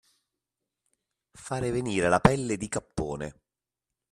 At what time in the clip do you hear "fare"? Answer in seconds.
1.35-1.69